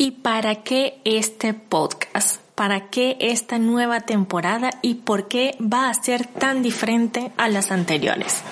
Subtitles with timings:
[0.00, 2.40] ¿Y para qué este podcast?
[2.54, 7.72] ¿Para qué esta nueva temporada y por qué va a ser tan diferente a las
[7.72, 8.42] anteriores?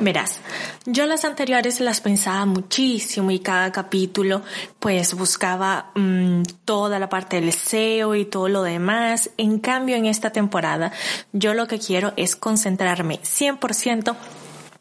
[0.00, 0.40] Verás,
[0.86, 4.40] yo las anteriores las pensaba muchísimo y cada capítulo
[4.78, 9.28] pues buscaba mmm, toda la parte del SEO y todo lo demás.
[9.36, 10.92] En cambio en esta temporada
[11.34, 14.16] yo lo que quiero es concentrarme 100%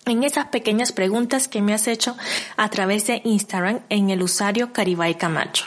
[0.05, 2.15] en esas pequeñas preguntas que me has hecho
[2.55, 5.65] a través de Instagram en el usuario Caribay Camacho.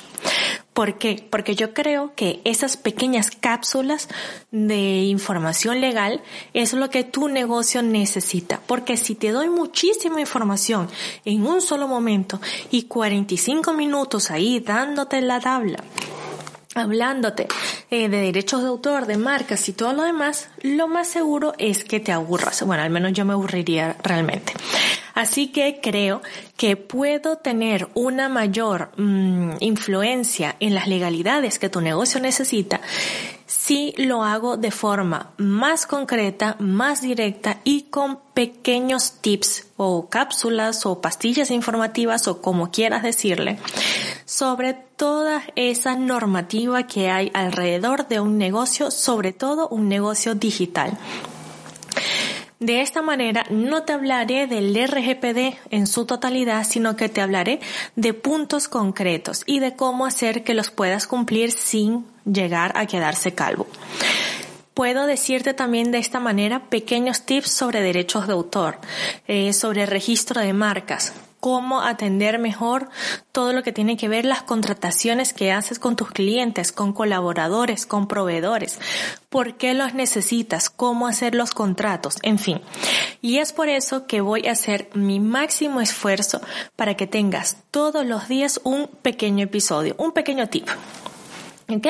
[0.72, 1.26] ¿Por qué?
[1.28, 4.08] Porque yo creo que esas pequeñas cápsulas
[4.50, 6.22] de información legal
[6.54, 8.60] es lo que tu negocio necesita.
[8.66, 10.88] Porque si te doy muchísima información
[11.26, 15.84] en un solo momento y 45 minutos ahí dándote la tabla,
[16.74, 17.48] hablándote
[17.90, 21.84] eh, de derechos de autor, de marcas y todo lo demás, lo más seguro es
[21.84, 22.62] que te aburras.
[22.62, 24.54] Bueno, al menos yo me aburriría realmente.
[25.14, 26.22] Así que creo
[26.56, 32.80] que puedo tener una mayor mmm, influencia en las legalidades que tu negocio necesita
[33.52, 40.86] si lo hago de forma más concreta, más directa y con pequeños tips o cápsulas
[40.86, 43.58] o pastillas informativas o como quieras decirle
[44.24, 50.98] sobre toda esa normativa que hay alrededor de un negocio, sobre todo un negocio digital.
[52.62, 57.58] De esta manera no te hablaré del RGPD en su totalidad, sino que te hablaré
[57.96, 63.34] de puntos concretos y de cómo hacer que los puedas cumplir sin llegar a quedarse
[63.34, 63.66] calvo.
[64.74, 68.78] Puedo decirte también de esta manera pequeños tips sobre derechos de autor,
[69.26, 72.88] eh, sobre registro de marcas, cómo atender mejor
[73.32, 77.84] todo lo que tiene que ver las contrataciones que haces con tus clientes, con colaboradores,
[77.84, 78.78] con proveedores,
[79.28, 82.60] por qué los necesitas, cómo hacer los contratos, en fin.
[83.22, 86.40] Y es por eso que voy a hacer mi máximo esfuerzo
[86.76, 90.68] para que tengas todos los días un pequeño episodio, un pequeño tip.
[91.72, 91.86] ¿Ok?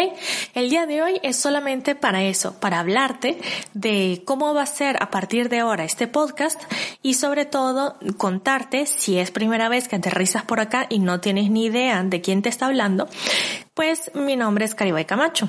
[0.55, 3.39] El día de hoy es solamente para eso, para hablarte
[3.75, 6.61] de cómo va a ser a partir de ahora este podcast
[7.03, 11.51] y sobre todo contarte si es primera vez que aterrizas por acá y no tienes
[11.51, 13.09] ni idea de quién te está hablando,
[13.75, 15.49] pues mi nombre es Caribay Camacho.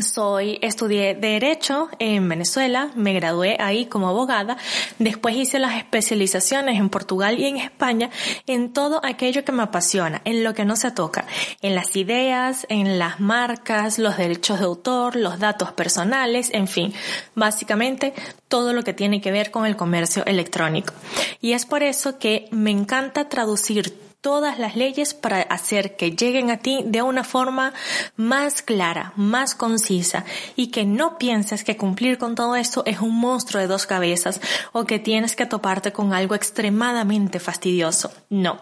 [0.00, 4.56] Soy, estudié Derecho en Venezuela, me gradué ahí como abogada,
[4.98, 8.08] después hice las especializaciones en Portugal y en España
[8.46, 11.26] en todo aquello que me apasiona, en lo que no se toca,
[11.60, 16.94] en las ideas, en las marcas, los derechos de autor, los datos personales, en fin,
[17.34, 18.14] básicamente
[18.48, 20.94] todo lo que tiene que ver con el comercio electrónico.
[21.42, 26.50] Y es por eso que me encanta traducir todas las leyes para hacer que lleguen
[26.50, 27.74] a ti de una forma
[28.16, 30.24] más clara, más concisa
[30.56, 34.40] y que no pienses que cumplir con todo esto es un monstruo de dos cabezas
[34.72, 38.12] o que tienes que toparte con algo extremadamente fastidioso.
[38.30, 38.60] No,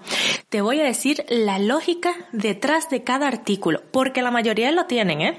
[0.49, 5.21] te voy a decir la lógica detrás de cada artículo, porque la mayoría lo tienen,
[5.21, 5.39] ¿eh?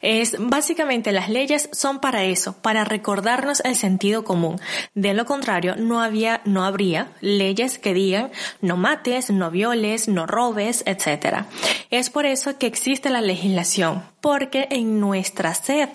[0.00, 4.60] Es básicamente las leyes son para eso, para recordarnos el sentido común.
[4.94, 10.26] De lo contrario, no había, no habría leyes que digan no mates, no violes, no
[10.26, 11.44] robes, etc.
[11.90, 15.88] Es por eso que existe la legislación, porque en nuestra sed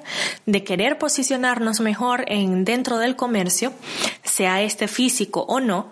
[0.46, 3.74] de querer posicionarnos mejor en dentro del comercio,
[4.24, 5.92] sea este físico o no,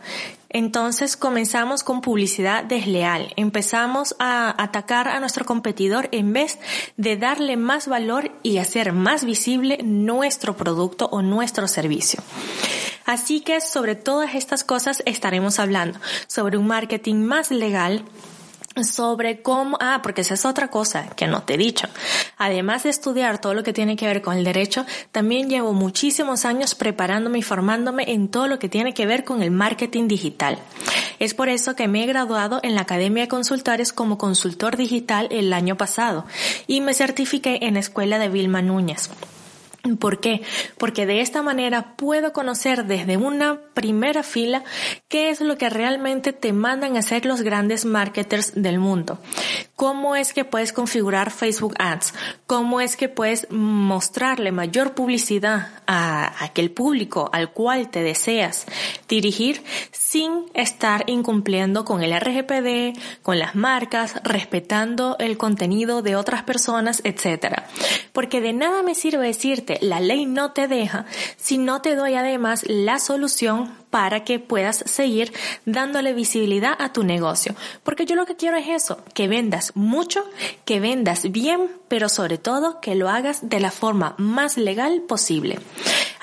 [0.53, 3.33] entonces comenzamos con publicidad desleal.
[3.35, 6.59] Empezamos a atacar a nuestro competidor en vez
[6.95, 12.21] de darle más valor y hacer más visible nuestro producto o nuestro servicio.
[13.05, 18.05] Así que sobre todas estas cosas estaremos hablando, sobre un marketing más legal,
[18.81, 21.87] sobre cómo, ah, porque esa es otra cosa que no te he dicho.
[22.37, 26.45] Además de estudiar todo lo que tiene que ver con el derecho, también llevo muchísimos
[26.45, 30.57] años preparándome y formándome en todo lo que tiene que ver con el marketing digital.
[31.19, 35.27] Es por eso que me he graduado en la Academia de Consultores como consultor digital
[35.31, 36.25] el año pasado
[36.67, 39.09] y me certifiqué en la escuela de Vilma Núñez.
[39.99, 40.41] ¿Por qué?
[40.77, 44.63] Porque de esta manera puedo conocer desde una primera fila
[45.09, 49.19] qué es lo que realmente te mandan a hacer los grandes marketers del mundo.
[49.75, 52.13] Cómo es que puedes configurar Facebook Ads.
[52.47, 58.65] Cómo es que puedes mostrarle mayor publicidad a aquel público al cual te deseas
[59.09, 66.43] dirigir sin estar incumpliendo con el RGPD, con las marcas, respetando el contenido de otras
[66.43, 67.63] personas, etc.
[68.13, 71.05] Porque de nada me sirve decirte la ley no te deja
[71.37, 75.31] si no te doy además la solución para que puedas seguir
[75.65, 77.55] dándole visibilidad a tu negocio.
[77.83, 80.23] Porque yo lo que quiero es eso, que vendas mucho,
[80.65, 85.59] que vendas bien, pero sobre todo que lo hagas de la forma más legal posible.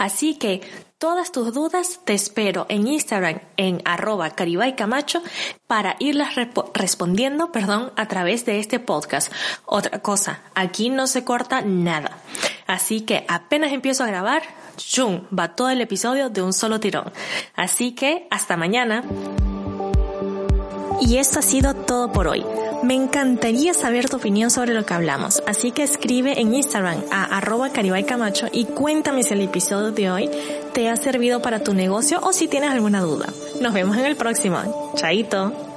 [0.00, 0.62] Así que
[0.96, 5.22] todas tus dudas te espero en Instagram en arroba camacho
[5.66, 6.36] para irlas
[6.72, 9.30] respondiendo, perdón, a través de este podcast.
[9.66, 12.16] Otra cosa, aquí no se corta nada.
[12.66, 14.42] Así que apenas empiezo a grabar,
[14.78, 15.26] ¡chum!
[15.38, 17.12] va todo el episodio de un solo tirón.
[17.54, 19.04] Así que hasta mañana.
[21.00, 22.44] Y esto ha sido todo por hoy.
[22.82, 27.36] Me encantaría saber tu opinión sobre lo que hablamos, así que escribe en Instagram a
[27.36, 30.30] arroba camacho y cuéntame si el episodio de hoy
[30.72, 33.26] te ha servido para tu negocio o si tienes alguna duda.
[33.60, 34.92] Nos vemos en el próximo.
[34.96, 35.69] Chaito.